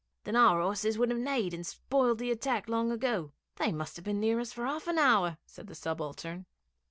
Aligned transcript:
'Then 0.23 0.35
our 0.35 0.59
horses 0.59 0.97
would 0.97 1.11
have 1.11 1.19
neighed 1.19 1.53
and 1.53 1.63
spoilt 1.67 2.17
the 2.17 2.31
attack 2.31 2.67
long 2.67 2.91
ago. 2.91 3.33
They 3.57 3.71
must 3.71 3.97
have 3.97 4.05
been 4.05 4.19
near 4.19 4.39
us 4.39 4.51
for 4.51 4.65
half 4.65 4.87
an 4.87 4.97
hour,' 4.97 5.37
said 5.45 5.67
the 5.67 5.75
subaltern. 5.75 6.47